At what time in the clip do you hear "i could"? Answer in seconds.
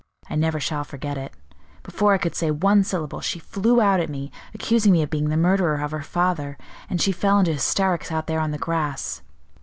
2.15-2.33